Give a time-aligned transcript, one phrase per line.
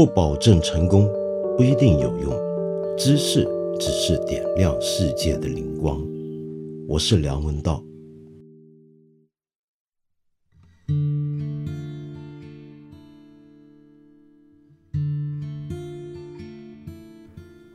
[0.00, 1.06] 不保证成功，
[1.58, 2.32] 不一定有用。
[2.96, 3.46] 知识
[3.78, 6.02] 只是点亮世界的灵光。
[6.88, 7.84] 我是梁文道。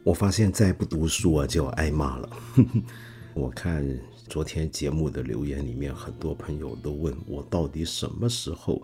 [0.03, 2.29] 我发现再不读书啊，就要挨骂了。
[3.35, 3.87] 我看
[4.27, 8.81] 昨天节目的留言里面，很多朋友都问我，到底什么时候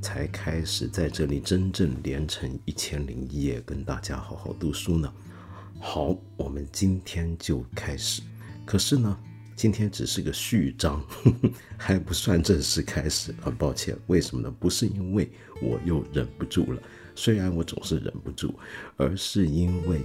[0.00, 5.12] 才开始在这里真正连成一千零一夜，跟大家好好读书呢？
[5.80, 8.22] 好，我们今天就开始。
[8.64, 9.18] 可是呢，
[9.56, 11.04] 今天只是个序章，
[11.76, 13.34] 还不算正式开始。
[13.40, 14.54] 很抱歉，为什么呢？
[14.58, 16.82] 不是因为我又忍不住了，
[17.14, 18.54] 虽然我总是忍不住，
[18.96, 20.00] 而是因为。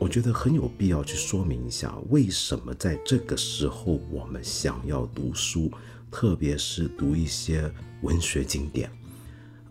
[0.00, 5.72] 我觉得很有必要去说明一下，为什么在这个时候我们想要读书，
[6.08, 7.68] 特别是读一些
[8.02, 8.88] 文学经典。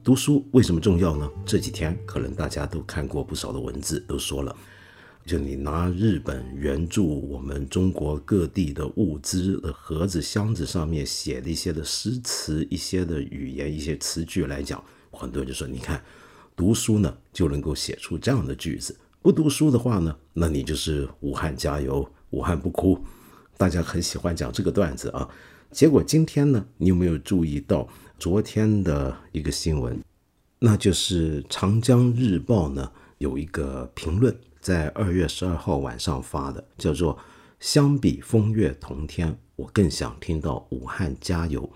[0.07, 1.29] 读书为什么重要呢？
[1.45, 4.55] 这几天可能大家都看过不少的文字，都说了，
[5.25, 16.01] 就你拿日本援助我们中国各地的物资的盒子、箱子上面写的一些的诗词、一些的语言、一些词句来讲，很多人就说，你看，
[16.55, 18.97] 读书呢就能够写出这样的句子。
[19.21, 22.97] 不读书的话呢，那你就是武汉加油，武汉不哭。
[23.57, 25.29] 大家很喜欢讲这个段子啊。
[25.69, 27.85] 结果今天呢，你有没有注意到
[28.19, 30.01] 昨天的一个新闻？
[30.59, 37.17] 那就是《长江日报》呢有一个评论，在二月十二号晚上发的，叫做
[37.59, 41.69] “相比风月同天，我更想听到武汉加油”。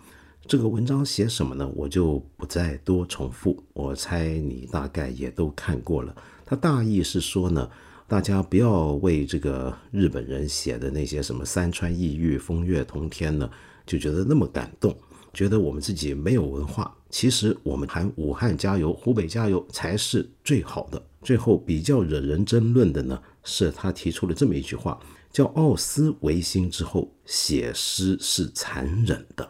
[0.47, 1.72] 这个文章写什么呢？
[1.75, 3.64] 我就不再多重复。
[3.73, 6.16] 我猜你大概也都看过了。
[6.44, 7.69] 他大意是说呢，
[8.08, 13.47] 大家不要为这个日本人写的那些什么山川异域、风月同天呢，
[13.86, 14.97] 就觉得那么感动，
[15.33, 16.95] 觉得我们自己没有文化。
[17.09, 21.01] 其实我们喊武汉加油、湖北加油才是最好的。
[21.21, 25.00] 最后比较惹人争论的呢，是他提出了这么一句话，
[25.31, 29.50] 叫“奥斯维辛之后写诗是残忍的”。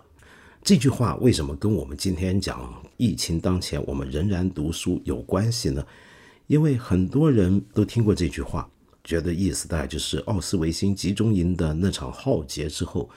[0.64, 5.86] 这句话为什么跟我们今天讲疫情当前我们仍然读书有关系呢？
[6.48, 8.70] 因为很多人都听过这句话，
[9.04, 13.10] 觉得意思大概就是奥斯维辛集中营的那场浩劫之后，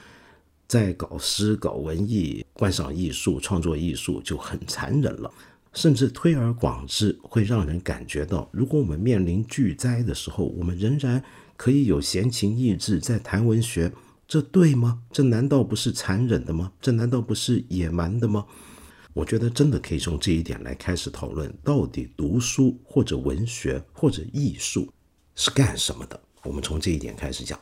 [0.67, 5.31] 在搞诗、搞文艺、观赏艺术、创作艺术就很残忍了。
[5.73, 11.21] 甚至推而广之，会让人感觉到，如果我们面临巨灾的时候，我们仍然
[11.57, 13.91] 可以有闲情逸致在谈文学，
[14.29, 15.01] 这对吗？
[15.11, 16.73] 这难道不是残忍的吗？
[16.81, 18.47] 这难道不是野蛮的吗？
[19.15, 24.89] 我觉得真的可以从这一点来开始讨论，到底读书或者文学或者艺术
[25.35, 26.21] 是干什么的？
[26.45, 27.59] 我们从这一点开始讲。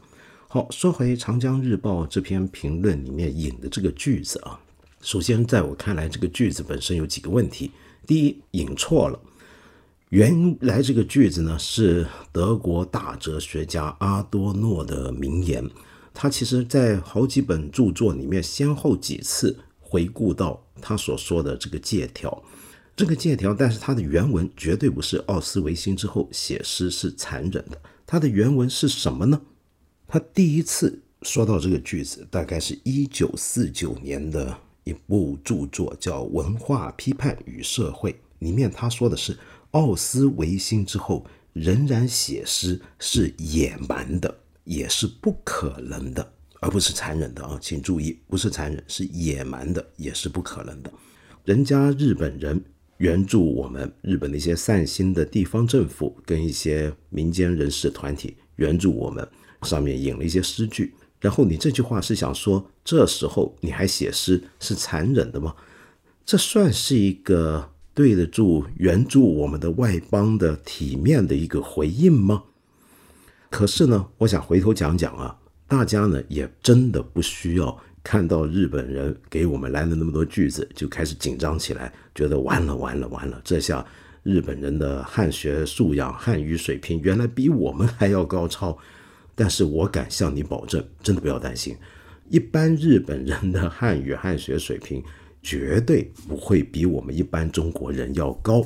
[0.55, 4.61] 好，说回《长江日报》这篇评论里面引的这个句子啊，
[5.01, 7.71] 首先在我看来，这个句子本身有几个问题。
[8.07, 9.19] 第一，引错了。
[10.11, 15.67] 原来这个句子呢是德国大哲学家阿多诺的名言，
[16.13, 20.63] 他其实在好几本著作里面先后几次回顾到。
[20.83, 22.43] 他所说的这个借条，
[22.95, 27.81] 这个借条，但是他的原文绝对不是奥斯维辛之后写诗是残忍的。
[28.05, 29.41] 他的原文是什么呢？
[30.12, 39.34] 他第一次说到这个句子，大概是一九四九年的一部著作叫《文化批判与社会》里面，他说的是
[39.71, 41.25] 奥斯维辛之后
[41.55, 46.33] 仍然写诗是野蛮的，也是不可能的。
[46.61, 50.93] 而不是残忍的啊，请注意，不是残忍，是野蛮的，也是不可能的。
[51.47, 52.62] 人家日本人
[52.99, 59.27] 援助我们日本的一些善心的地方政府跟一些民间人士团体援助我们，
[59.65, 60.95] 上面引了一些诗句。
[61.21, 65.55] 然后你这句话是想说，这时候你还写诗是残忍的吗？
[66.25, 72.45] 这算是一个对得住援助我们的外邦的体面的一个回应吗？
[73.51, 75.39] 可是呢，我想回头讲讲啊。
[75.69, 83.83] 大家呢也真的不需要看到日本人给我们来了那么多句子就开始紧张起来，觉得完了完了完了，这下
[84.22, 88.77] 日本人的汉学素养、汉语水平原来比我们还要高超。
[89.34, 91.77] 但是我敢向你保证，真的不要担心，
[92.29, 95.03] 一般日本人的汉语汉学水平
[95.43, 98.65] 绝对不会比我们一般中国人要高。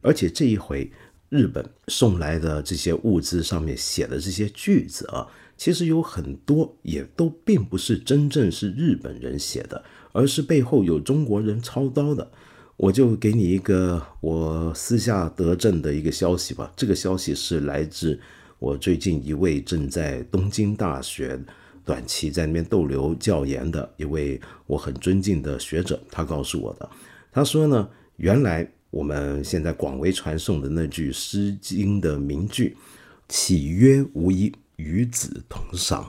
[0.00, 0.90] 而且这一回
[1.28, 5.26] 日本送来的这些物资上面写的这些句子啊。
[5.58, 9.82] 其实有很多也都并不是真正是日本人写的，
[10.12, 12.30] 而是背后有中国人操刀的。
[12.76, 16.70] 我就给你一个我私下得证的一个消息吧。
[16.76, 18.20] 这个消息是来自
[18.58, 21.38] 我最近一位正在东京大学
[21.84, 26.90] 短期在那边逗留教研的一位我很尊敬的学者，他告诉我的。
[27.30, 32.76] 他说呢，原来我们现在广为传颂的那句《诗经》的名句
[33.28, 36.06] “岂曰无衣，与子同裳”，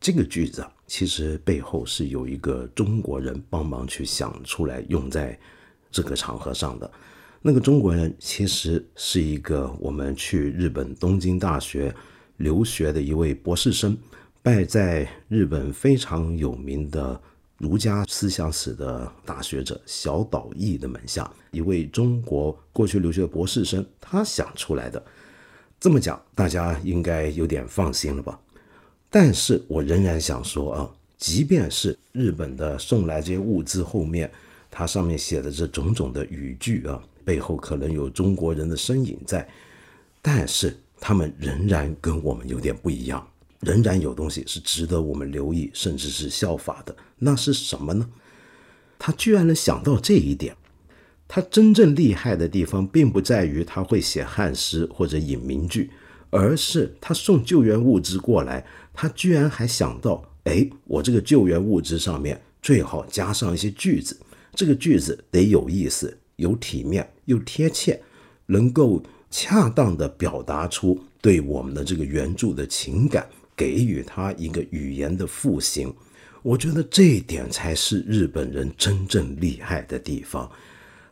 [0.00, 5.38] 这个句子啊，其实背后是有一个中国人帮忙去想出来用在
[5.92, 6.90] 这个场合上的。
[7.46, 11.94] 那个中国人其实是一个我们去日本东京大学
[12.38, 13.94] 留学的一位博士生，
[14.40, 17.20] 拜在日本非常有名的。
[17.58, 25.02] 儒家思想史的大学者小岛义的门下，一位中国过去留学的博士生，他想出来的。
[25.78, 28.38] 这么讲，大家应该有点放心了吧？
[29.08, 34.30] 但是我仍然想说啊，即便是日本的送来这些物资后面，
[34.70, 39.48] 它上面写的这种种的语句啊，背后可能有中国人的身影在，
[40.20, 43.26] 但是他们仍然跟我们有点不一样。
[43.60, 46.94] 仍然有东西是值得我们留意，甚至是效法的。
[47.18, 48.06] 那是什么呢？
[48.98, 50.54] 他居然能想到这一点。
[51.26, 55.90] 他真正厉害的地方，并不在于他会写汉诗或者引名句，
[56.28, 64.20] 而是他送救援物资过来，他居然还想到：哎，我这个救援物资上面最好加上一些句子，
[64.54, 68.00] 这个句子得有意思、有体面、又贴切，
[68.46, 73.26] 能够恰当的表达出对我们的这个援助的情感。
[73.56, 75.94] 给予他一个语言的复兴，
[76.42, 80.50] 我觉得这一点才是日本人真正厉害的地方。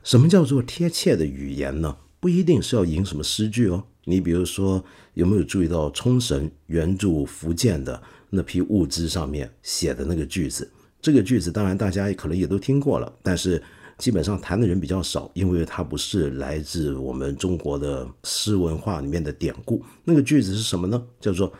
[0.03, 1.97] 什么叫做贴切的语言呢？
[2.19, 3.85] 不一定是要引什么诗句哦。
[4.07, 4.85] 你比如说，
[5.15, 10.69] 有没有注意到冲绳援助福建的那批物资上面写的那个句子？
[11.01, 13.63] 这个句子当然大家可能也都听过了，但是
[14.03, 19.81] 基本上谈的人比较少，因为它不是来自我们中国的诗文化里面的典故。
[20.03, 21.01] 那个句子是什么呢？
[21.21, 21.53] 叫做。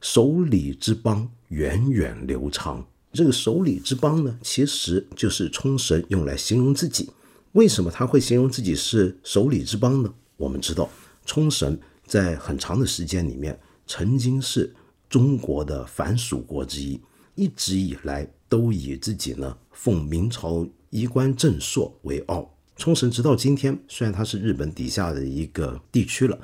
[0.00, 2.86] 守礼之邦，源远流长。
[3.12, 7.10] 这个守礼之邦呢，其实就是冲绳用来形容自己。
[7.50, 10.14] 为什么他会形容自己是守礼之邦呢？
[10.36, 10.88] 我们知道，
[11.26, 13.58] 冲绳在很长的时间里面，
[13.88, 14.72] 曾经是
[15.10, 17.00] 中国的藩属国之一，
[17.34, 22.54] 一直以来都以自己呢奉明朝衣冠正朔为傲。
[22.76, 26.38] 冲绳直到今天，虽然它是日本底下的一个地区了，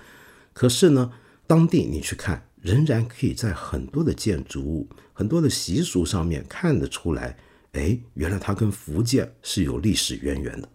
[0.53, 1.13] 可是呢，
[1.47, 2.47] 当地你去看。
[2.65, 7.37] 仍然可以在很多的建筑物、很多的习俗上面看得出来，
[7.73, 10.67] 哎，原来它跟福建是有历史渊源的。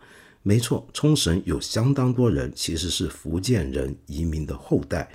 [0.44, 5.10] 没错，冲绳有相当多人其实是福建人移民的后代。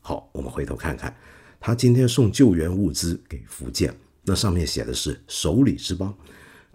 [0.00, 1.12] 好，我们回头看看，
[1.58, 3.92] 他今天送救援物资给福建，
[4.22, 6.16] 那上面写的是守礼之邦，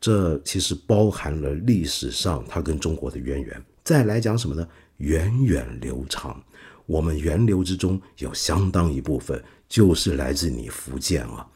[0.01, 3.63] 这其实包含了历史上他跟中国的渊源。
[3.83, 4.67] 再来讲什么呢？
[4.97, 6.43] 源远流长。
[6.87, 11.47] 我们源流之中有相当一部分就是来自你福建啊！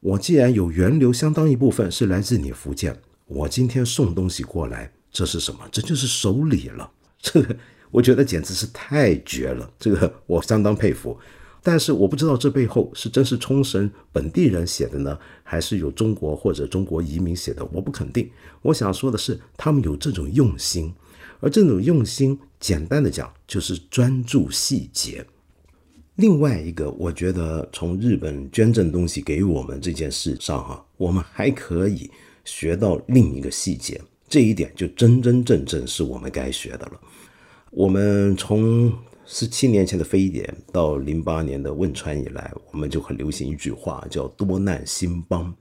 [0.00, 5.60] 我既然有源流，相当一部分是来自你福建，我今天送东西过来，这是什么？
[5.70, 6.90] 这就是守礼了。
[7.20, 7.56] 这个
[7.90, 11.16] 我觉得简直是太绝了，这个我相当佩服。
[11.66, 17.68] 但是我不知道这背后是真是冲绳本地人写的呢，还是有中国或者中国移民写的？
[17.72, 18.30] 我不肯定。
[18.62, 20.94] 我想说的是，他们有这种用心。
[21.40, 25.26] 而这种用心，简单的讲就是专注细节。
[26.14, 32.08] 另外一个，我觉得从日本捐赠东西给我们这件事上，哈，我们还可以
[32.44, 34.00] 学到另一个细节。
[34.28, 37.00] 这一点就真真正正是我们该学的了。
[37.72, 38.92] 我们从
[39.26, 45.52] 十七年前的非典到零八年的汶川以来，我们就很流行一句话，叫“多难兴邦”。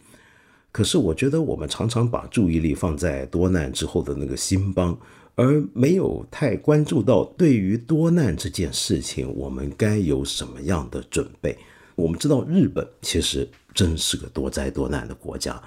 [0.71, 4.97] 可是我觉得我们常常把注意力放在多难之后的那个兴邦。
[5.37, 11.57] 而没有太关注到对于多难这件事情，我们该有什么样的准备？
[11.95, 15.61] 我们知道日本其实真是个多灾多难的国家，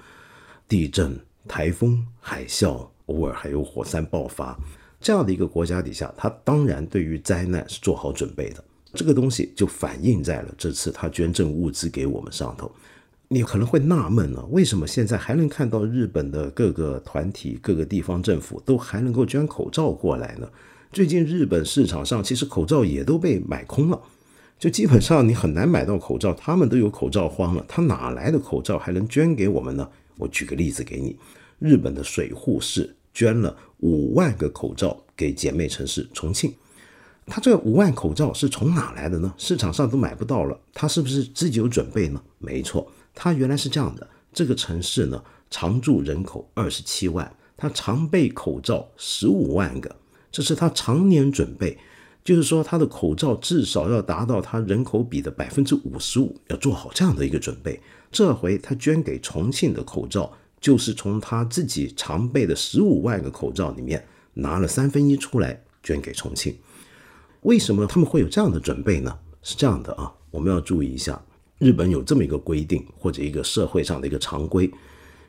[0.67, 4.59] 地震、台风、海啸，偶尔还有火山爆发，
[5.01, 8.65] 这样的一个国家底下，他当然对于灾难是做好准备的。
[8.95, 12.71] 这个东西就反映在了这次他捐赠物资给我们上头。
[13.29, 20.49] 你可能会纳闷了，为什么现在还能看到日本的各个团体、各个地方政府都还能够捐口罩过来呢？
[20.91, 24.01] 最近日本市场上其实口罩也都被买空了，
[24.59, 29.87] 就基本上你很难买到口罩，他们都有口罩荒了，他哪来的口罩还能捐给我们呢？
[30.17, 31.19] 我举个例子给你，
[31.59, 36.55] 日本的水户市捐了五万个口罩给姐妹城市重庆，
[37.27, 39.35] 他这五万口罩是从哪来的呢？
[39.37, 42.23] 市场上都买不到了，他是不是自己有准备呢？
[42.39, 42.89] 没错。
[43.17, 45.21] 他原来是这样的，这个城市呢，
[45.51, 49.97] 常住人口二十七万，他常备口罩十五万个，
[50.31, 51.77] 这是他常年准备，
[52.23, 57.81] 就是说他的口罩至少要达到他人口比的百分之五十五，要做好这样的一个准备。
[58.13, 66.57] 这回他捐给重庆的口罩，就是从他自己常备的十五万个口罩里面拿了三分一出来捐给重庆。
[67.43, 69.19] 为什么他们会有这样的准备呢？
[69.43, 71.23] 是这样的啊，我们要注意一下，
[71.59, 74.71] 日本有这么一个规定或者一个社会上的一个常规，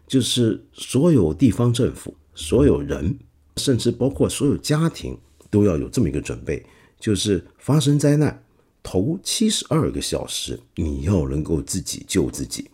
[0.08, 3.18] 就是所有地方政府、所有人，
[3.58, 5.18] 甚至包括所有家庭，
[5.52, 6.66] 都要有这么一个准备，
[7.00, 8.44] 就是发生灾难
[8.82, 12.70] 头七十二个小时，你要能够自己救自己。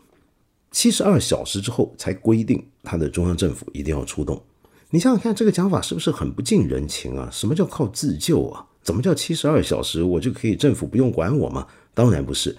[0.76, 4.44] 七十二小时之后才规定他的中央政府一定要出动。
[4.90, 7.30] 你想想看，这个讲法是不是很不近人情啊？
[7.32, 8.68] 什么叫靠自救啊？
[8.84, 11.66] 怎么叫七十二小时我就可以政府不用管我吗？
[11.94, 12.54] 当然不是，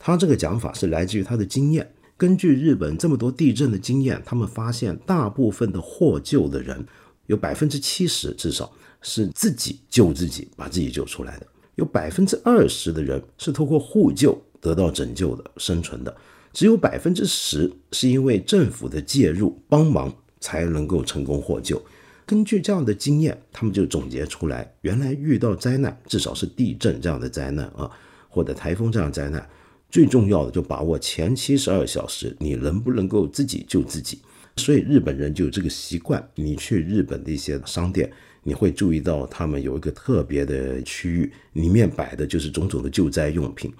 [0.00, 1.88] 他这个讲法是来自于他的经验。
[2.16, 6.84] 根据日本这么多地震的经验，他们发现大部分的获救的人，
[7.26, 11.46] 有百分之七十至少是自己救自己，把自己救出来的；
[11.76, 16.12] 有百分之二十的人是通过互救得到拯救的、生存的；
[16.54, 21.84] 只有百分之十是因为政府的介入帮忙才能够成功获救。
[22.24, 27.90] 根据这样的经验，他们就总结出来，原来遇到灾难，至少是地震这样的灾难啊，
[28.28, 29.44] 或者台风这样灾难，
[29.90, 34.20] 最重要的就把握前七十二小时，你能不能够自己救自己？
[34.56, 38.08] 所以日本人就有这个习惯，你去日本的一些商店，
[38.44, 43.72] 你会注意到他们有一个特别的区域，里面摆的就是种种的救灾用品，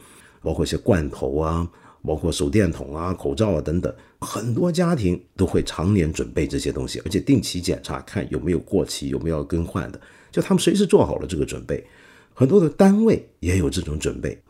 [0.42, 1.70] 包括一些罐头啊。
[2.06, 10.00] 包括手电筒啊、口罩啊等等，很多家庭都会常年准备这些东西，而且定期检查看有没有过期、有没有要更换的。
[10.30, 11.86] 就他们随时做好了这个准备，
[12.34, 14.42] 很多的单位也有这种准备。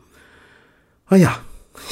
[1.05, 1.45] 哎呀，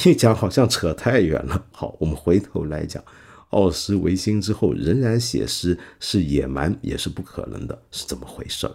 [0.05, 1.65] 一讲好像扯太远了。
[1.71, 3.03] 好，我们回头来讲，
[3.51, 8.69] 奥斯维辛之后仍然写诗是野蛮也是不可能的，是怎么回事？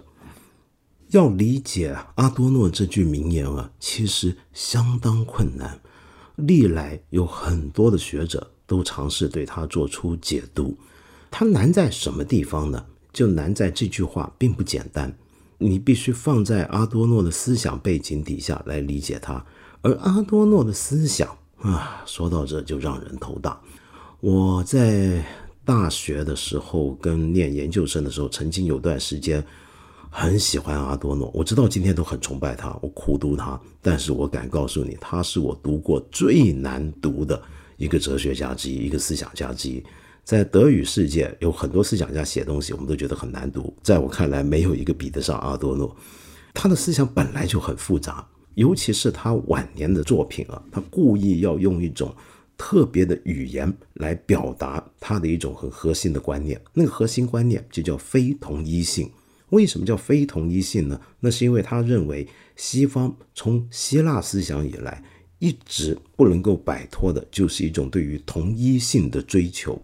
[1.08, 5.80] 要理解阿多诺这句名言啊，其实相当困难。
[6.38, 10.76] 历来有很多的学者都尝试对他做出解读，
[11.30, 12.84] 它难在什么地方呢？
[13.12, 15.12] 就难在这句话并不简单，
[15.58, 19.44] 你必须放在阿多诺的思想背景底下来理解它。
[19.82, 23.60] 而阿多诺的思想啊，说到这就让人头大。
[24.20, 25.24] 我在
[25.64, 29.44] 大学的时候跟念研究生的时候，曾经有段时间。
[30.10, 33.60] 很喜欢阿多诺，我知道今天都很崇拜他，我苦读他。
[33.80, 37.40] 但是我敢告诉你，他是我读过最难读的
[37.76, 39.82] 一个哲学家之一，一个思想家之一。
[40.24, 43.72] 在德语世界，有很多思想家写东西，我们都觉得很难读。
[43.82, 45.94] 在我看来，没有一个比得上阿多诺。
[46.52, 52.14] 他的思想本来就很复杂，尤其是他晚年的作品啊，他故意要用一种
[52.56, 56.60] 特别的语言来表达他的一种很核心的观念。
[56.74, 59.08] 那个核心观念就叫非同一性。
[59.50, 61.00] 为什么叫非同一性呢？
[61.20, 62.26] 那是因为他认为
[62.56, 65.02] 西方从希腊思想以来
[65.38, 69.80] 一直不能够摆脱的，就是一种对于同一性的追求。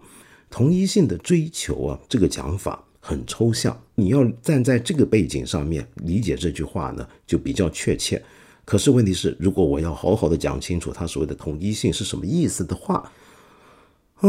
[0.50, 8.23] 同一性的追求啊，这个讲法很抽象，你要站在这个背景上面理解这句话呢，就比较确切。
[8.64, 13.11] 可是问题是，如果我要好好的讲清楚他所谓的同一性是什么意思的话，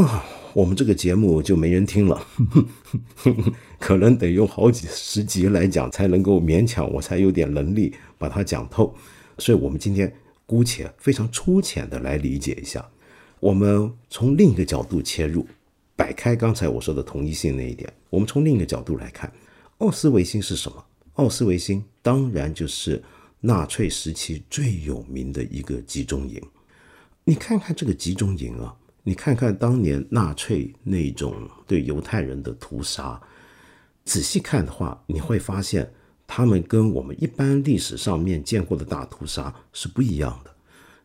[0.01, 2.27] 啊，我们这个节目就没人听了，
[3.79, 8.93] 可能得用好几十集来讲才能够勉强，我才有点能力把它讲透。
[9.37, 10.13] 所以，我们今天
[10.45, 12.85] 姑且非常粗浅的来理解一下。
[13.39, 15.47] 我们从另一个角度切入，
[15.95, 19.31] 摆开刚才我说的同一性那一点，我们从另一个角度来看，
[19.77, 20.83] 奥斯维辛是什么？
[21.13, 23.01] 奥斯维辛当然就是
[23.39, 26.41] 纳粹时期最有名的一个集中营。
[27.23, 28.75] 你看看这个集中营啊。
[29.07, 33.21] 你看看当年纳粹那种对犹太人的屠杀，
[34.03, 35.93] 仔细看的话，你会发现
[36.25, 40.51] 他们跟我们一般历史上面见过的大屠杀是不一样的。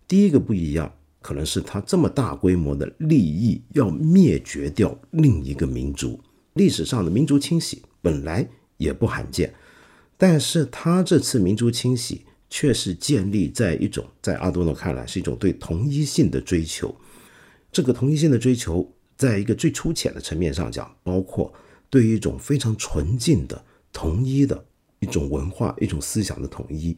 [0.09, 0.91] 第一个不一样，
[1.21, 6.19] 可能是他这么大规模的利益要灭绝掉另一个民族。
[6.55, 9.53] 历史上的民族清洗本来也不罕见，
[10.17, 16.97] 但是他这次民族清洗却是建立在一种在阿多诺看来是一种对同一性的追求。
[17.73, 21.53] 这个同一性的追求，在一个最粗浅的层面上讲，包括
[21.89, 24.65] 对于一种非常纯净的统一的
[24.99, 26.97] 一种文化、一种思想的统一，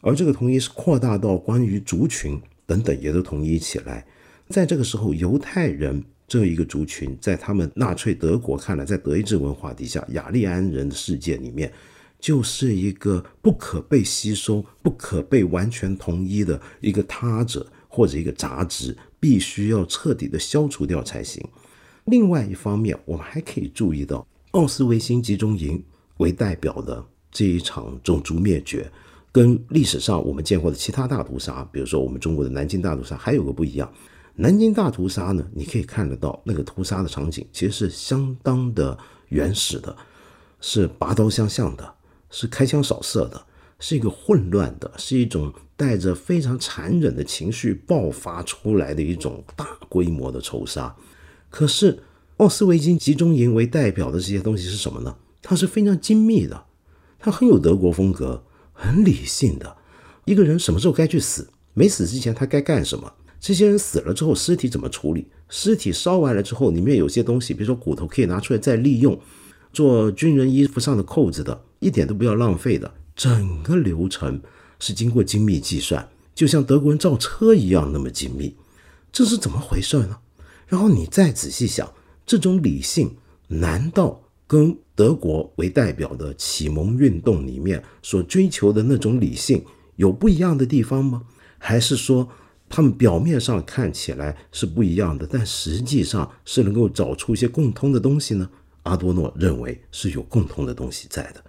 [0.00, 4.06] 而这个统一是扩大到关于族群等等，也都统一起来。
[4.48, 11.72] 在这个时候，犹太人这一个族群，在他们纳粹德国看来，在德意志文化底下，雅利安人的世界里面，
[12.18, 18.96] 就是一个不可被吸收、不可被完全统一的一个他者或者一个杂质。
[19.24, 21.42] 必须要彻底的消除掉才行。
[22.04, 25.82] 另外一方面，我们还可以注意到，奥斯维辛集中营
[26.18, 28.92] 为代表的这一场种族灭绝，
[29.32, 33.90] 跟历史上我们见过的其他大屠杀，比如说我们中国的南京大屠杀，还有个不一样。
[34.34, 38.98] 南京大屠杀呢，你可以看得到那个屠杀的场景其实是相当的
[39.30, 39.96] 原始的，
[40.60, 41.94] 是拔刀相向的，
[42.28, 43.42] 是开枪扫射的，
[43.78, 50.94] 是一个混乱的，是一种带着非常残忍的情绪爆发出来的一种大规模的仇杀。
[51.50, 51.98] 可是
[52.38, 55.16] 奥斯维辛集中营为代表的这些东西是什么呢？
[55.42, 56.64] 它是非常精密的，
[57.18, 59.76] 它很有德国风格，很理性的。
[60.24, 61.48] 一个人什么时候该去死？
[61.74, 63.12] 没死之前他该干什么？
[63.38, 65.26] 这些人死了之后，尸体怎么处理？
[65.50, 69.20] 尸体烧完了之后，里面有些东西，比如说骨头，可以拿出来再利用，
[69.72, 72.90] 做军人衣服上的扣子的，一点都不要浪费的。
[73.16, 74.40] 整个流程
[74.78, 78.54] 是经过精密计算，就像德国人造车一样那么精密。
[79.12, 80.18] 这是怎么回事呢？
[80.66, 81.92] 然后你再仔细想，
[82.26, 83.16] 这种理性
[83.48, 89.64] 难道跟德国为代表的启蒙运动里面所追求的那种理性
[89.96, 91.22] 有不一样的地方吗？
[91.58, 92.28] 还是说？
[92.66, 98.50] 他们表面上看起来是不一样的，但实际上是能够找出一些共通的东西呢。
[98.84, 101.44] 阿多诺认为是有共通的东西在的。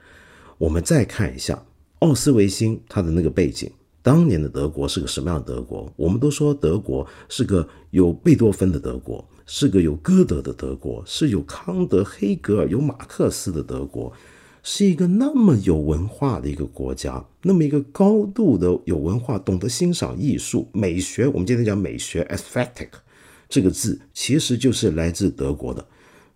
[0.57, 1.65] 我们再看一下
[1.99, 3.71] 奥斯维辛它的那个背景，
[4.01, 5.91] 当年的德国是个什么样的德国？
[5.95, 14.11] 我们都说德国是个有贝多芬的德国，是个有歌德的德国，是有康德、黑格尔、有马克思的德国。
[14.67, 21.27] 是一个那么有文化的一个国家，那么一个高度的有文化、懂得欣赏艺术、美学。
[21.27, 22.89] 我们今天讲美学，aesthetic
[23.47, 25.85] 这个字其实就是来自德国的。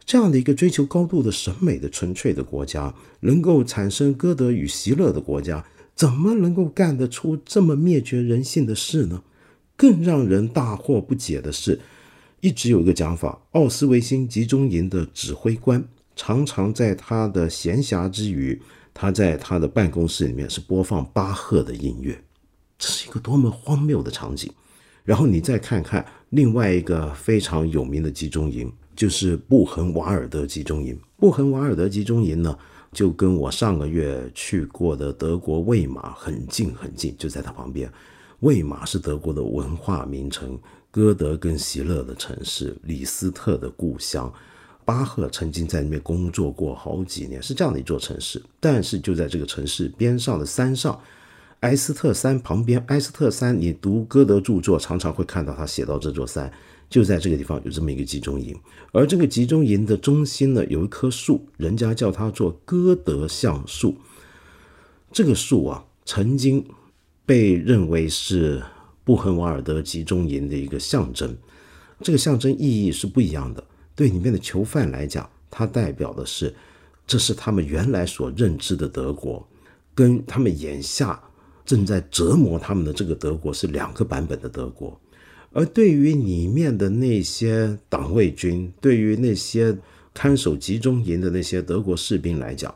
[0.09, 5.63] 这样的一个追求高度的审美的纯粹的国家，能够产生歌德与席勒的国家，
[5.93, 9.21] 怎么能够干得出这么灭绝人性的事呢？
[9.77, 11.79] 更让人大惑不解的是，
[12.41, 15.87] 一直有一个讲法：奥斯维辛集中营的指挥官。
[16.15, 18.59] 常常在他的闲暇之余，
[18.95, 22.19] 他在他的办公室里面是播放巴赫的音乐，
[22.79, 24.51] 这是一个多么荒谬的场景。
[25.03, 30.99] 然后你再看看另外一个非常有名的集中营，就是布痕瓦尔德集中营。
[31.15, 32.59] 布痕瓦尔德集中营呢，
[32.91, 37.89] 就跟我上个月去过的德国魏玛很近很近，就在它旁边。
[38.41, 40.59] 魏玛是德国的文化名城，
[40.91, 44.29] 歌德跟席勒的城市，李斯特的故乡。
[44.83, 48.41] 巴赫曾经在那边工作过好几年，是这样的一座城市。
[48.59, 50.99] 但是就在这个城市边上的山上，
[51.61, 56.51] 埃斯特山旁边，埃斯特山，你读歌德著作常常会看到他写到这座山，
[56.89, 58.57] 就在这个地方有这么一个集中营。
[58.91, 63.95] 而这个集中营的中心呢，有一棵树，人家叫它做歌德橡树。
[65.11, 66.65] 这个树啊，曾经
[67.25, 68.63] 被认为是
[69.03, 71.37] 布痕瓦尔德集中营的一个象征。
[72.01, 73.63] 这个象征意义是不一样的。
[73.95, 76.55] 对里面的囚犯来讲，它代表的是，
[77.05, 79.45] 这是他们原来所认知的德国，
[79.93, 81.21] 跟他们眼下
[81.65, 84.99] 正在折磨他们的这个德国是两个版本的德国。
[85.51, 89.77] 而对于里面的那些党卫军，对于那些
[90.13, 92.73] 看守集中营的那些德国士兵来讲，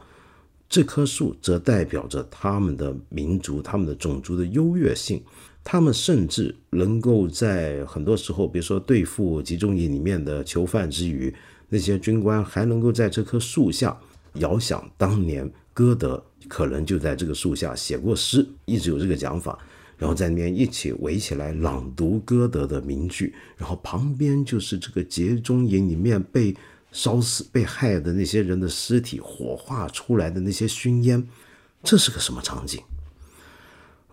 [0.68, 5.22] 这棵树则代表着他们的民族、他们的种族的优越性。
[5.66, 11.34] 他们甚至能够在很多时候，比如说对付集中营里面的囚犯之余，
[11.70, 13.98] 那些军官还能够在这棵树下
[14.34, 19.58] 遥想当年歌德可能就在这个树下写过诗，一直有这个讲法。
[19.98, 26.56] 然后在那边一起围起来朗读歌德的名句，然后旁边就是这个集中营里面被
[26.92, 31.28] 烧死、被害的那些人的尸体，火化出来的那些熏烟，
[31.84, 32.82] 这是个什么场景？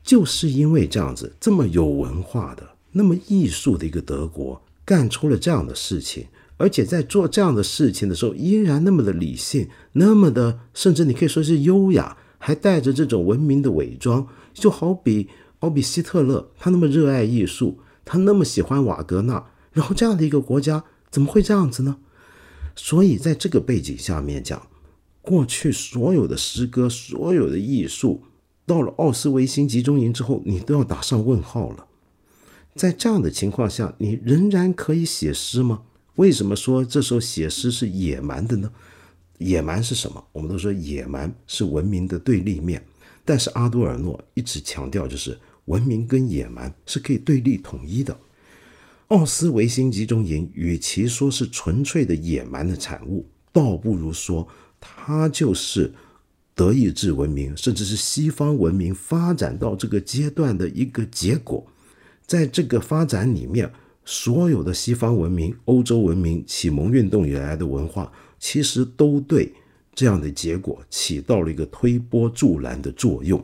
[0.02, 14.26] 就是因为这样子，这么有文化的、那么艺术的一个德国，干出了这样的事情，而且在做这样的事情的时候，依然那么的理性，那么的，甚至你可以说是优雅，还带着这种文明的伪装。
[14.52, 15.28] 就好比，
[15.60, 21.98] 好比希特勒，他那么热爱艺术，他那么喜欢瓦格纳，然后这样的一个国家怎么会这样子呢？
[22.74, 24.66] 所以在这个背景下面讲，
[25.20, 28.22] 过去所有的诗歌，所有的艺术。
[28.64, 31.86] 到了奥斯维辛集中营之后，你都要打上问号了。
[32.74, 35.82] 在这样的情况下，你仍然可以写诗吗？
[36.14, 38.70] 为什么说这时候写诗是野蛮的呢？
[39.38, 40.24] 野蛮是什么？
[40.32, 42.86] 我们都说野蛮是文明的对立面，
[43.24, 45.36] 但是阿多尔诺一直强调，就是
[45.70, 48.18] 文明跟野蛮是可以对立统一的。
[49.08, 54.46] 奥斯维辛集中营与其说是纯粹的野蛮的产物，倒不如说
[54.78, 55.92] 它就是。
[56.52, 61.66] 德意志文明，甚至是西方文明发展到这个阶段的一个结果，
[62.26, 63.72] 在这个发展里面，
[64.04, 69.50] 所有的西方文明、欧洲文明、启蒙运动以来的文化，其实都对
[69.94, 73.42] 这样的结果起到了一个推波助澜的作用。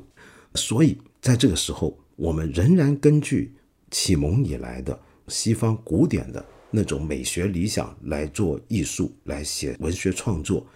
[0.55, 3.55] 所以，在这个时候，我们仍然根据
[3.91, 4.99] 启蒙以来的
[5.29, 10.67] 西方古典的那种美学理想来做艺术，来写文学创作。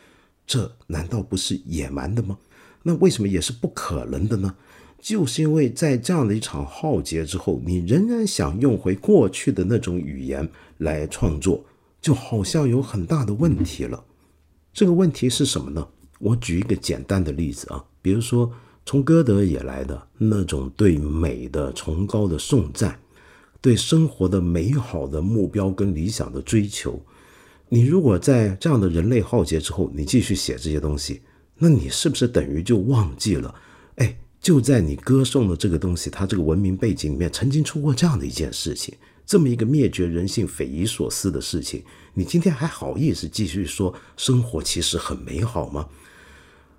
[0.46, 2.38] 这难道不是野蛮的吗？
[2.82, 4.54] 那为什么也是不可能的呢？
[4.98, 10.48] 就是因为在这样的一场浩劫之后，你仍然想用回过去的那种语言
[10.78, 11.64] 来创作，
[12.00, 14.04] 就好像有很大的问题了。
[14.72, 15.88] 这个问题是什么呢？
[16.18, 18.52] 我举一个简单的例子啊，比如说
[18.90, 22.98] 从歌德也来的那种对美的崇高的颂赞，
[23.60, 27.00] 对生活的美好的目标跟理想的追求。
[27.68, 31.22] 你如果在这样的人类浩劫之后，你继续写这些东西，
[31.56, 33.54] 那你是不是等于就忘记了？
[33.94, 34.18] 哎。
[34.40, 38.92] 就在你歌颂的这个东西，它这个文明背景里面，曾经出过这样的一件事情，
[39.24, 45.86] 这么一个灭绝人性、匪夷所思的事情，你今天还好意思继续说生活其实很美好吗？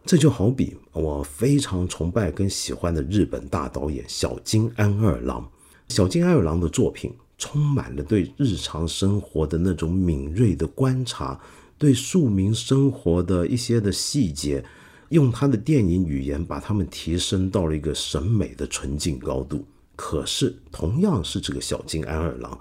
[0.05, 5.49] 这就好比我非常崇拜跟喜欢的日本大导演小津安二郎，
[5.89, 11.39] 小津安二郎的作品充满了对日常生活的那种敏锐的观察，
[11.77, 14.63] 对庶民生活的一些的细节。
[15.09, 19.65] 用他的电影语言把他们提升到了一个审美的纯净高度。
[19.97, 22.57] 可是，同样是这个小津安二郎，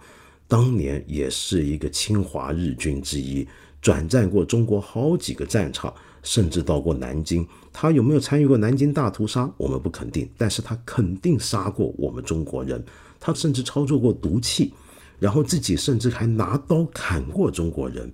[0.49, 3.47] 当年也是一个侵华日军之一，
[3.81, 7.47] 转战过中国好几个战场，甚至到过南京。
[7.73, 9.51] 他有没有参与过南京大屠杀？
[9.57, 12.85] 我们不肯定，但是他肯定杀过我们中国人。
[13.19, 14.73] 他甚至操作过毒气，
[15.19, 18.13] 然后自己甚至还拿刀砍过中国人。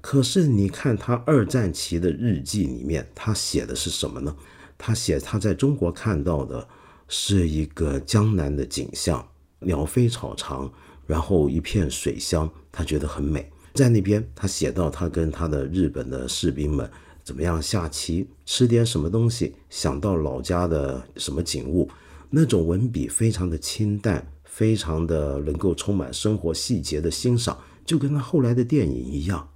[0.00, 4.34] 可是你看他二战期的日记里面，他写的是什么呢？
[4.78, 6.66] 他写他在中国看到的
[7.08, 9.26] 是一个江南的景象，
[9.58, 10.72] 鸟飞草长，
[11.06, 13.50] 然后一片水乡，他觉得很美。
[13.74, 16.88] 在那边，他写到他跟他的日本的士兵们
[17.28, 21.86] 怎么样下棋，吃点什么东西，想到老家的什么景物，
[22.30, 29.46] 那种文笔非常的清淡，非常的能够充满生活细节的欣赏，就跟他后来的电影一样。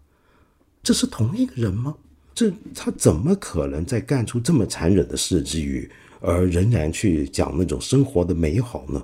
[0.83, 1.97] 这是同一个人吗？
[2.35, 9.03] 这他怎么可能在干出这么残忍的事之余，而仍然去讲那种生活的美好呢？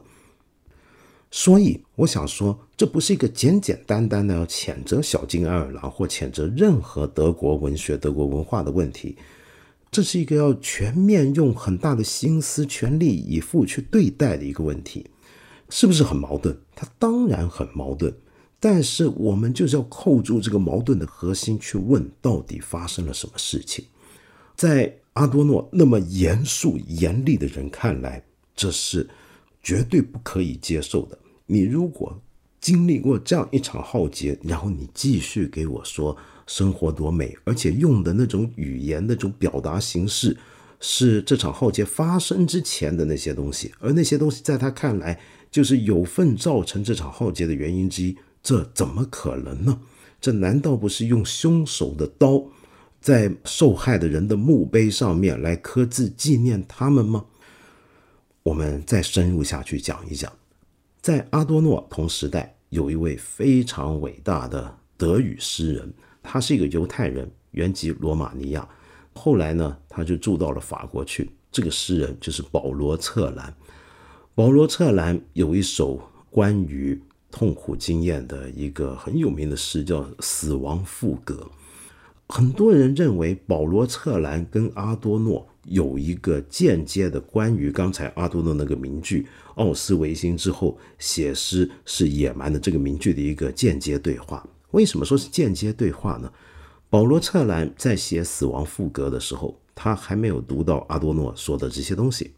[1.31, 9.17] 所以我想说，这不是一个简简单单的要谴责小金爱尔兰或谴责任何德国文学、德国文化的问题，
[9.91, 15.07] 这是一个要全面用很大的心思、全力以赴去对待的一个问题，
[15.69, 16.57] 是不是很矛盾？
[16.75, 18.15] 它当然很矛盾。
[18.61, 23.85] 但是我们就是要扣住这个矛盾的核心去问，到底发生了什么事情？
[24.57, 28.25] 在阿多诺那么严肃严厉的人看来，
[28.57, 29.09] 这是
[29.69, 31.19] 绝对不可以接受的。
[31.45, 32.19] 你如果
[32.59, 40.35] 经历过这样一场浩劫，然后你继续给我说生活多美，而且用的那种语言、那种表达形式，
[40.81, 48.17] 是这场浩劫发生之前的那些东西，而那些东西在他看来就是有份造成这场浩劫的原因之一。
[48.43, 49.79] 这怎么可能呢？
[50.19, 52.43] 这难道不是用凶手的刀，
[53.03, 57.27] 在受害的人的墓碑上面来刻字纪念他们吗？
[58.49, 60.33] 我们再深入下去讲一讲，
[61.03, 68.67] 在阿多诺同时代，有一位非常伟大的德语诗人，他是一个犹太人，原籍罗马尼亚，
[69.13, 71.31] 后来呢，他就住到了法国去。
[71.53, 73.55] 这个诗人就是保罗·策兰。
[74.35, 76.99] 保罗·策兰有一首关于。
[77.31, 81.35] 痛苦经验的一个很有名的诗叫《死亡赋格》。
[82.35, 89.27] 很多人认为保罗·策兰跟阿多诺有一个间接的关于刚才阿多诺那个名句
[89.57, 94.47] “奥斯维辛之后写诗是野蛮的”这个名句的一个间接对话。
[94.73, 96.33] 为什么说是间接对话呢？
[96.91, 102.33] 保罗·策兰在写《死亡赋格》的时候，他还没有读到阿多诺说的这些东西，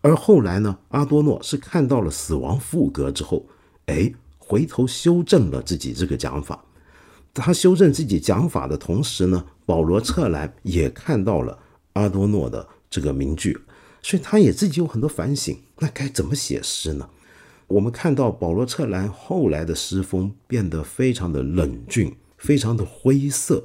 [0.00, 3.46] 而后来呢，阿多诺是看到了《死亡赋格》之后，
[3.86, 4.12] 哎。
[4.46, 6.62] 回头修正了自己这个讲法，
[7.32, 11.58] 他修正自己讲法的同时呢，保罗·策兰也看到了
[11.94, 13.58] 阿多诺的这个名句，
[14.02, 15.58] 所以他也自己有很多反省。
[15.78, 17.08] 那该怎么写诗呢？
[17.66, 23.64] 我们看到保罗·策兰后来的诗风变得非常的冷峻，非常的灰色，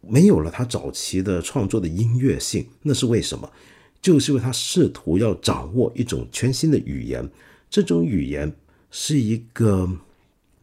[0.00, 2.66] 没有了他早期的创作的音乐性。
[2.82, 3.50] 那是为什么？
[4.02, 7.26] 就是因为他试图要掌握一种全新的语言，
[7.70, 8.52] 这种语言
[8.90, 9.98] 是一个。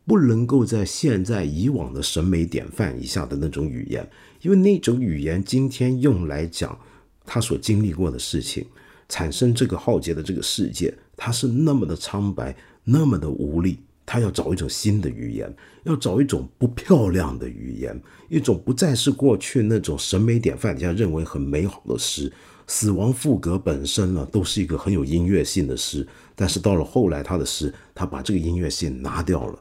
[0.06, 4.06] 不能够在现在以往的审美典范以下的那种语言，
[4.41, 6.78] 因为那种语言今天用来讲
[7.25, 8.65] 他所经历过的事情，
[9.07, 13.79] 产生这个浩劫的这个世界，他是那么的苍白，那么的无力。
[14.05, 15.55] 他要找一种新的语言，
[15.86, 22.31] 要找一种不漂亮的语言，一种不再是过去那种审美典范底下认为很美好的诗。
[22.67, 26.05] 死亡赋格本身呢，都是一个很有音乐性的诗，
[26.36, 29.57] 但是到了后来他的诗，他把这个音乐性拿掉了。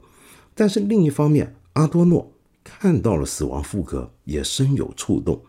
[0.54, 2.32] 但是另一方面，阿多诺
[2.64, 5.40] 看到了死亡赋格，也深有触动。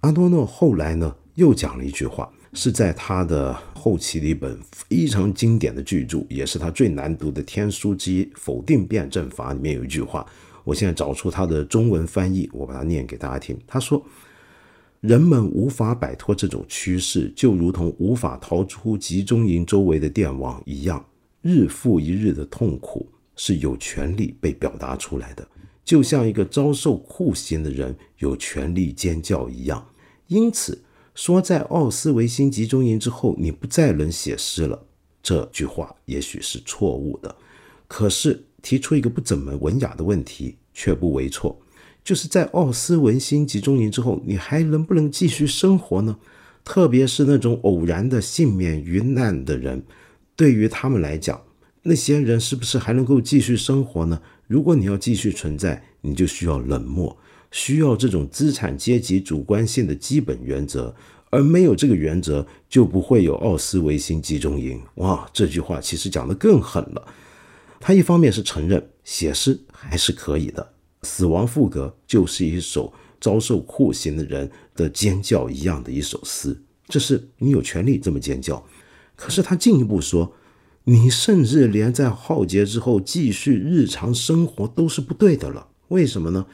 [0.00, 10.26] 阿多诺后来呢，又讲了一句话，是在他的后期的一本非常经典的巨著，也是他最难读的《天书之一否定辩证法》里面有一句话，
[10.64, 13.58] 我现在找出他的中文翻译，我把它念给大家听。
[13.66, 14.04] 他说
[15.00, 21.02] ：“人们无法摆脱这种趋势，就如同无法逃出集中营周围的电网一样，
[21.40, 25.48] 日复一日的痛苦是有权利被表达出来的，
[25.86, 29.82] 就像一个遭受酷刑的人有权利尖叫一样。
[30.26, 30.78] 因此。”
[31.14, 34.86] 说在奥斯维辛集中营之后，你不再能写诗了，
[35.22, 37.34] 这句话也许是错误的。
[37.88, 41.60] 可是提出一个不怎么文雅的问题，却不为错，
[42.04, 46.18] 就是在奥斯维辛集中营之后，你还能不能继续生活呢？
[46.64, 49.82] 特别是那种偶然的幸免于难的人，
[50.36, 51.42] 对于他们来讲，
[51.82, 54.20] 那些人是不是还能够继续生活呢？
[54.46, 57.16] 如果你要继续存在，你就需要冷漠。
[57.50, 60.94] 需要这种资产阶级主观性的基本原则，
[61.30, 64.80] 而没有这个原则，就不会有奥斯维辛集中营。
[64.96, 67.14] 哇，这句话其实讲得更狠了。
[67.80, 70.62] 他一方面是承认写诗还是可以的，
[71.06, 78.64] 《死亡赋格》就是一首遭受酷刑的人的尖叫一样的一首诗，这是你有权利这么尖叫。
[79.16, 80.34] 可是他进一步说，
[80.84, 85.68] 你甚至连在浩劫之后继续日常生活都是不对的了。
[85.88, 86.46] 为什么呢？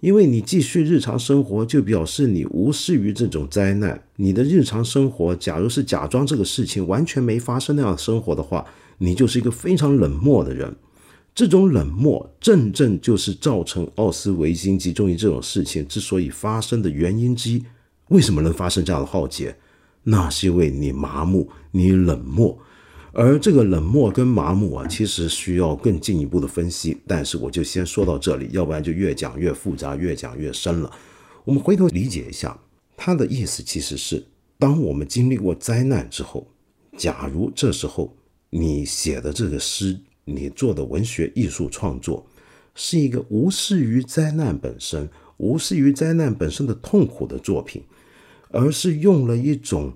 [0.00, 4.02] 因为你继续日常生活，就表示你无视于这种灾难。
[4.16, 8.64] 你的日常生活，假如是假装这个事情完全没发生那样生活的话，
[8.98, 10.74] 你就是一个非常冷漠的人。
[11.34, 17.62] 这种冷漠，正正就是造成奥斯维辛集中营这种事情之所以发生的原因之一。
[18.08, 19.54] 为什么能发生这样的浩劫？
[20.02, 22.58] 那是因为你麻木，你冷漠。
[23.12, 26.96] 而这个冷漠跟麻木啊，其实需要更进一步的分析。
[27.06, 30.92] 但是我就先说到这里，要不然就越讲越复杂，越讲越深了。
[31.44, 32.56] 我们回头理解一下，
[32.96, 34.24] 他的意思其实是：
[34.58, 36.46] 当我们经历过灾难之后，
[36.96, 38.16] 假如这时候
[38.50, 42.24] 你写的这个诗，你做的文学艺术创作，
[42.76, 47.82] 是一个无视于灾难本身、无视于灾难本身的痛苦的作品，
[48.50, 49.92] 而是用了一种。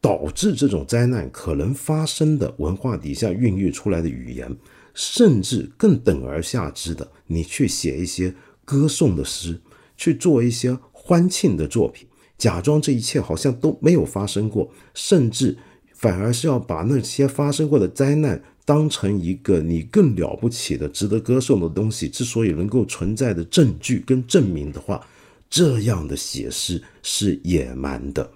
[0.00, 4.56] 导致这种灾难可能发生的文化底下孕育出来的语言，
[4.94, 8.32] 甚至更等而下之的，你去写一些
[8.64, 9.60] 歌颂的诗，
[9.96, 12.06] 去做一些欢庆的作品，
[12.38, 15.56] 假装这一切好像都没有发生过，甚至
[15.92, 22.08] 反而是要把那些发生过的灾难当成一个你更了不起的、值得歌颂的东西。
[22.08, 25.04] 之所以能够存在的证据跟证明的话，
[25.50, 28.30] 这样的写诗是野蛮的。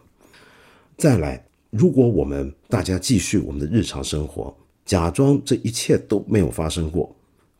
[0.97, 1.50] 再来。
[1.71, 4.53] 如果我们大家继续我们的日常生活，
[4.85, 7.15] 假装这一切都没有发生过，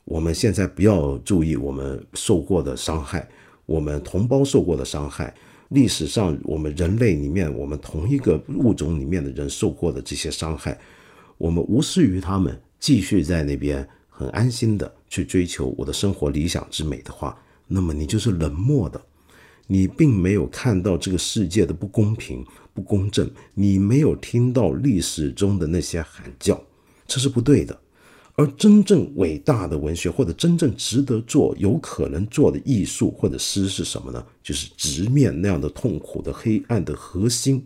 [0.05, 3.29] 我们现在不要注意我们受过的伤害，
[3.67, 5.33] 我们同胞受过的伤害，
[5.69, 10.77] 历史上我们人类里面我们同一个物种里面的人受过的这些伤害，
[11.39, 19.01] 我们无视于他们，继续在那边很安心的去追求我的生活理想之美的话，那么你就是冷漠的。
[19.73, 26.61] 你并没有看到这个世界的不公平、不公正，你没有听到历史中的那些喊叫，
[27.07, 27.81] 这是不对的。
[28.35, 34.27] 而真正伟大的文学，或者真正值得做、有可能做的艺术或者诗是什么呢？
[34.43, 37.65] 就是直面那样的痛苦的黑暗的核心。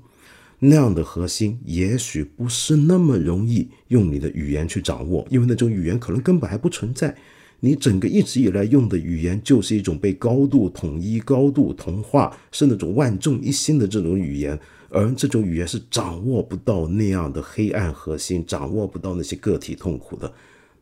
[0.59, 7.17] 那样的核心也许不是那么容易用你的语言去掌握，因为那种语言可能根本还不存在。
[7.65, 20.31] 你整个一直以来用的语言就是一种被高度统一、高度同化，是那种万众一心的这种语言，而这种语言是掌握不到那样的黑暗核心，掌握不到那些个体痛苦的。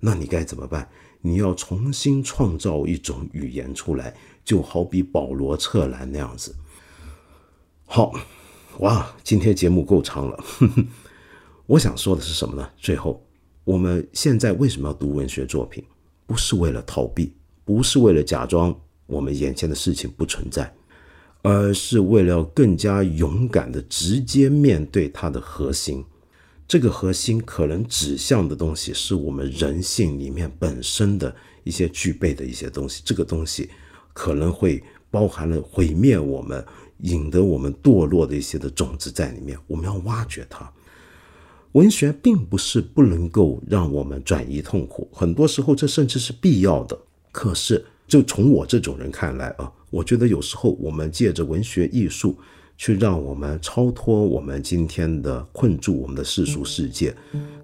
[0.01, 0.89] 那你该怎么办？
[1.21, 4.13] 你要重新创造一种语言出来，
[4.45, 6.53] 就好比保罗策兰那样子。
[7.85, 8.13] 好，
[8.81, 10.45] 哇，今天节目够长了。
[11.67, 12.69] 我想说的是什么呢？
[12.77, 13.25] 最后，
[13.63, 15.85] 我们现在为什么要读文学作品？
[16.33, 17.31] 不是为了逃避，
[17.63, 20.75] 不是为了假装我们眼前的事情不存在，
[21.43, 26.03] 而是为了更加勇敢的直接面对它的核心。
[26.67, 33.03] 这个核心可能指向的东西，是我们人性里面本身的一些具备的一些东西。
[33.05, 33.69] 这个东西
[34.15, 36.65] 可能会包含了毁灭我们、
[37.01, 39.59] 引得我们堕落的一些的种子在里面。
[39.67, 40.73] 我们要挖掘它。
[41.73, 46.99] 文学并不是不能够让我们转移痛苦，很多时候这甚至是必要的。
[47.31, 52.37] 可是，就从我这种人看来啊，我觉得有时候我们借着文学艺术
[52.77, 57.15] 去让我们超脱我们今天的困住我们的世俗世界，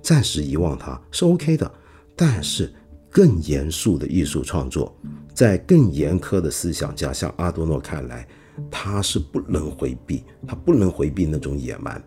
[0.00, 1.70] 暂时遗忘它是 OK 的。
[2.16, 2.72] 但是，
[3.10, 4.96] 更严肃的艺术创作，
[5.34, 8.26] 在更严苛的思想家像阿多诺看来，
[8.70, 12.02] 他是不能回避，他不能回避那种野蛮。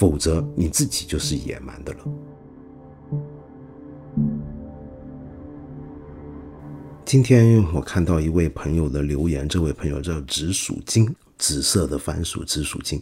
[0.00, 1.98] 否则你自己就是野蛮的了。
[7.04, 12.98] 今天我看到一位朋友的留言，这位朋友叫紫薯精，紫色的番薯紫薯精。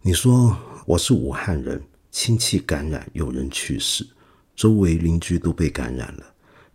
[0.00, 0.56] 你说
[0.86, 4.06] 我是武汉人，亲戚感染，有人去世，
[4.56, 6.24] 周围邻居都被感染了。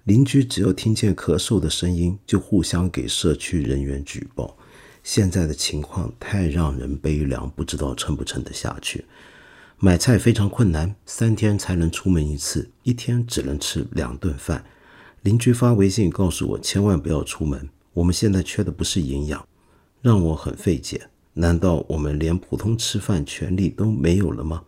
[0.04, 4.56] 邻居只要听见咳嗽的声音，就互相给社区人员举报。
[5.02, 9.04] 现在的情况太让人悲凉，不知道撑不撑得下去。
[9.82, 14.66] 买菜非常困难，三天才能出门一次，一天只能吃两顿饭。
[15.22, 17.70] 邻居发微信告诉我，千万不要出门。
[17.94, 19.48] 我们现在缺的不是营养，
[20.02, 21.08] 让我很费解。
[21.34, 24.62] 难道我们连普通吃饭权利都没有了吗？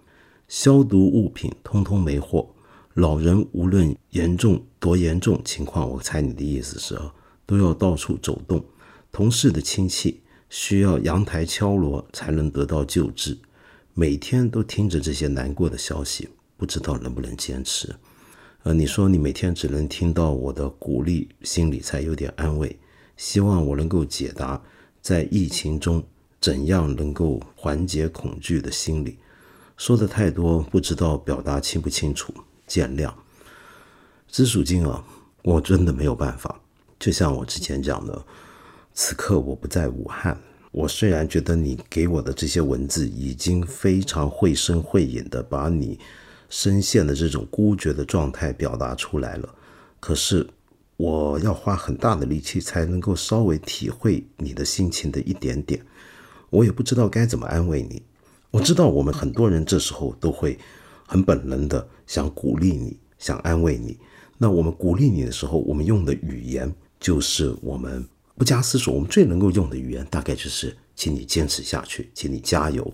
[0.48, 2.48] 消毒物品通通没货，
[2.94, 6.98] 老人无论严重多严重情况，我猜你的意思是，
[7.46, 8.64] 都要到处走动。
[9.12, 13.38] 同事的亲戚需要阳台敲锣才能得到救治，
[13.94, 17.96] 每天都听着这些难过的消息，不知道能不能坚持。
[18.64, 22.80] 呃，你说你每天只能听到我的鼓励，心里才有点安慰。
[23.18, 24.62] 希望我能够解答
[25.02, 26.04] 在疫情中
[26.40, 29.18] 怎样能够缓解恐惧的心理。
[29.78, 32.34] 说的太多，不知道表达清不清楚，
[32.68, 33.14] 见谅。
[34.28, 35.04] 紫薯精啊，
[35.44, 36.60] 我真的没有办法。
[37.00, 38.26] 就像我之前讲的。
[38.94, 40.38] 此刻我不在武汉，
[40.72, 46.00] 我虽然觉得你给我的这些文字已经非常绘声绘影的把你
[46.50, 49.54] 深陷的这种孤绝的状态表达出来了，
[50.00, 50.48] 可是
[50.96, 55.86] 我要花很大的力气才能够稍微体会你的心情的一点点，
[56.50, 58.02] 我也不知道该怎么安慰你。
[58.50, 60.58] 我知道我们很多人这时候都会
[61.06, 63.98] 很本能的想鼓励你，想安慰你。
[64.38, 68.08] 那我们鼓励你的时候，我们用的语言就是我们。
[68.38, 72.94] 不加思索，我们最能够用的语言大概就是“请你坚持下去，请你加油”。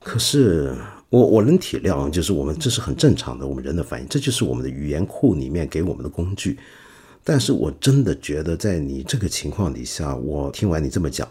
[0.00, 0.76] 可是
[1.10, 6.58] 我我能体谅，就是我们这是很正常的，我们人的反应，这就是我们的语言库里面给我们的工具。
[7.22, 11.28] 但是我真的觉得，在你这个情况底下，我听完你这么讲，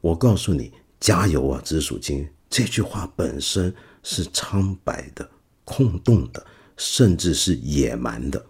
[0.00, 5.28] 我告诉你加油啊，紫薯精这句话本身是苍白的、
[5.64, 8.44] 空洞的，甚至是野蛮的。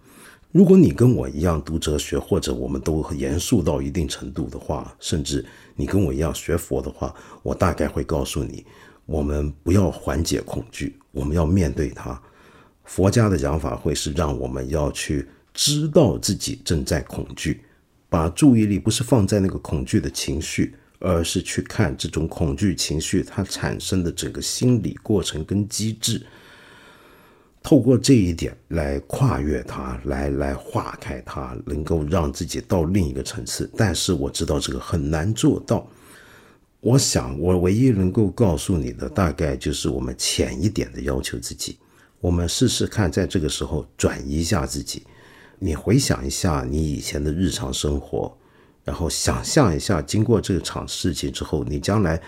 [0.52, 8.66] 如果你跟我一样读哲学，或者我们都严肃到一定程度的话，甚至你跟我一样学佛的话，我大概会告诉你：
[9.06, 12.20] 我们不要缓解恐惧，我们要面对它。
[12.82, 17.60] 佛家的讲法会是让我们要去知道自己正在恐惧，
[18.08, 26.26] 把注意力不是放在那个恐惧的情绪，而是去看这种恐惧情绪它产生的整个心理过程跟机制。
[27.62, 33.70] 透过这一点来跨越它，来来化开它，能够让自己到另一个层次。
[33.76, 35.86] 但是我知道这个很难做到。
[36.80, 41.78] 我想，我唯一能够告诉你的，大概就是我们浅一点的要求自己。
[42.18, 45.02] 我们试试看，在这个时候转移一下自己。
[45.58, 48.34] 你回想一下你以前的日常生活，
[48.82, 52.20] 然后想象一下，经过这场事情之后，你将来。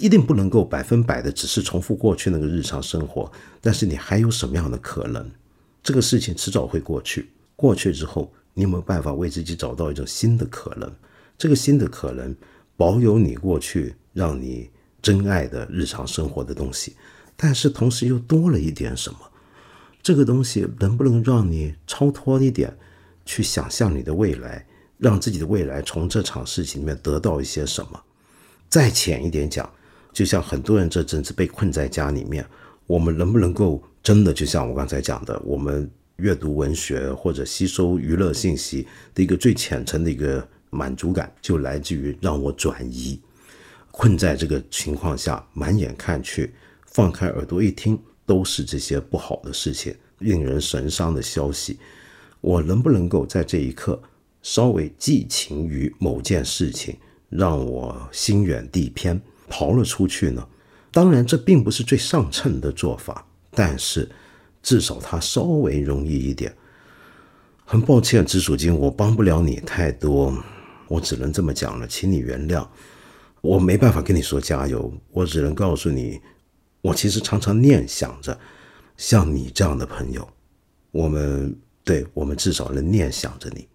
[0.00, 5.30] 一定不能够百分百的只是重复过去那个日常生活，但是你还有什么样的可能？
[5.82, 10.90] 这个事情迟早会过去，过去之后，你有没有办法为自己找到一种新的可能？
[11.36, 12.34] 这个新的可能，
[12.78, 14.70] 保有你过去让你
[15.02, 16.96] 真爱的日常生活的东西，
[17.36, 19.18] 但是同时又多了一点什么？
[20.02, 22.74] 这个东西能不能让你超脱一点，
[23.26, 28.02] 去想象你的未来，让自己的未来从这场事情里面得到一些什么？
[28.70, 29.70] 再浅一点讲。
[30.12, 32.44] 就像很多人这阵子被困在家里面，
[32.86, 43.20] 我们能不能够真的就像我刚才讲的，我们阅读文学或者吸收娱乐信息的一个最浅层的一个满足感，就来自于让我转移。
[43.90, 46.52] 困在这个情况下，满眼看去，
[46.86, 51.78] 放开耳朵一听，都是这些不好的事情，令人神伤的消息。
[52.40, 54.00] 我能不能够在这一刻
[54.42, 56.96] 稍微寄情于某件事情，
[57.28, 59.20] 让我心远地偏？
[59.50, 60.48] 逃了出去呢？
[60.92, 64.08] 当然，这并不是最上乘的做法，但是
[64.62, 66.56] 至少它稍微容易一点。
[67.64, 70.34] 很抱歉，紫薯精，我帮不了你太多，
[70.88, 72.66] 我只能这么讲了，请你原谅。
[73.40, 76.20] 我没办法跟你说加油，我只能告诉你，
[76.80, 78.38] 我其实常常念想着，
[78.96, 80.28] 像你这样的朋友，
[80.90, 83.68] 我们对我们至少能念想着你。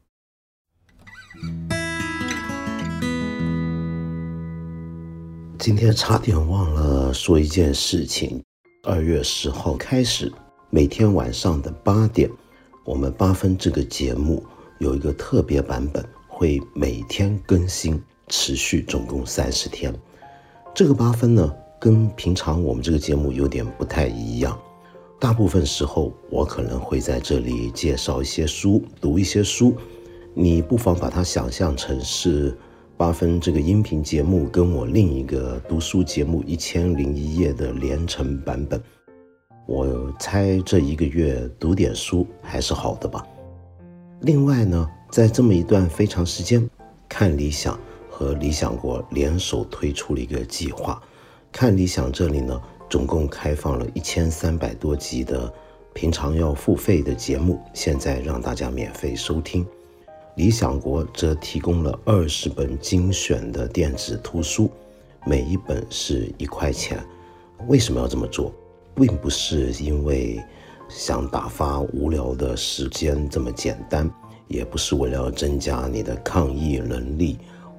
[5.65, 8.39] 今天差点忘了说一件事情。
[8.83, 10.31] 二月十号开始，
[10.69, 12.29] 每天晚上的八点，
[12.85, 14.45] 我们八分这个节目
[14.77, 19.91] 有一个特别版本，会每天更新，持续总共三十天。
[20.75, 21.51] 这个八分呢，
[21.81, 24.55] 跟平常我们这个节目有点不太一样。
[25.19, 29.75] 大部分时候，我可能会在这里介绍一些书，读一些书。
[30.35, 32.55] 你不妨把它想象成是
[32.97, 38.81] 八分这个音频节目跟我另一个读书节目《一千零一夜》的连成版本。
[39.65, 43.25] 我猜这一个月读点书还是好的吧。
[44.21, 46.69] 另外呢，在这么一段非常时间，
[47.09, 47.77] 看理想。
[48.17, 51.03] 和理想国联手推出了一个计划，
[51.51, 52.57] 看理想这里呢，
[52.89, 55.53] 总共开放了一千三百多集的
[55.93, 59.67] 平常要付费的节目，现在让大家免费收听。
[60.35, 64.69] 理想国则提供了二十本精选的电子图书，
[65.25, 67.03] 每一本是一块钱。
[67.67, 68.53] 为什么要这么做？
[68.93, 70.43] 并不是因为
[70.89, 74.09] 想打发无聊的时间这么简单，
[74.47, 77.37] 也不是为了增加你的抗疫能力。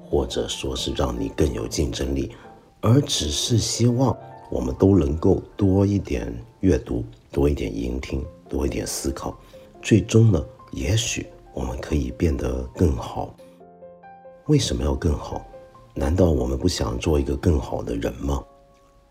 [0.09, 2.31] 或者说是让你更有竞争力，
[2.79, 4.15] 而只是希望
[4.49, 9.37] 我们都能够多一点阅读，多一点聆听，多一点思考，
[9.81, 10.41] 最终呢，
[10.71, 11.27] 也许
[11.57, 13.35] 我们可以变得更好。
[14.45, 15.43] 为什么要更好？
[15.95, 18.45] 难道我们不想做一个更好的人吗？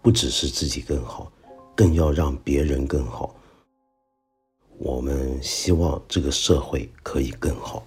[0.00, 1.32] 不只是自己更好
[1.74, 3.34] 更要让别人更好。
[4.78, 7.84] 我们希望这个社会可以更好。